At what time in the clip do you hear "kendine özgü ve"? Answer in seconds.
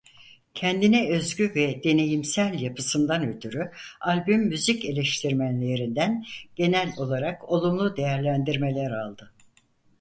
0.53-1.83